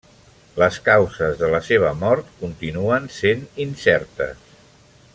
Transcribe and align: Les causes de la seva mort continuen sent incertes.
Les 0.61 0.77
causes 0.87 1.35
de 1.41 1.49
la 1.55 1.59
seva 1.67 1.91
mort 2.05 2.33
continuen 2.41 3.07
sent 3.19 3.47
incertes. 3.67 4.53